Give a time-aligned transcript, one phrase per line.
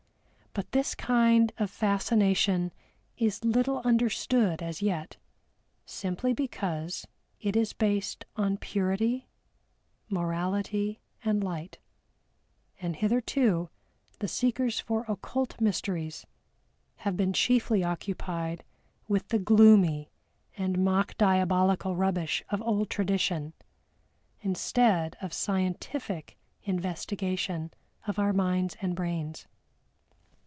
[0.53, 2.73] But this kind of fascination
[3.17, 5.15] is little understood as yet,
[5.85, 7.07] simply because
[7.39, 9.29] it is based on purity,
[10.09, 11.79] morality and light,
[12.81, 13.69] and hitherto
[14.19, 16.25] the seekers for occult mysteries
[16.97, 18.65] have been chiefly occupied
[19.07, 20.11] with the gloomy
[20.57, 23.53] and mock diabolical rubbish of old tradition,
[24.41, 27.71] instead of scientific investigation
[28.05, 29.47] of our minds and brains.